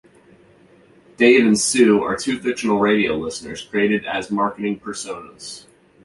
Dave 1.17 1.45
and 1.45 1.59
Sue 1.59 2.01
are 2.01 2.15
two 2.17 2.39
fictional 2.39 2.79
radio 2.79 3.13
listeners 3.15 3.61
created 3.61 4.03
as 4.03 4.31
marketing 4.31 4.79
personas. 4.79 5.67